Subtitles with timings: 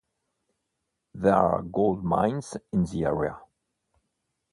[1.13, 3.37] There are gold mines in the area.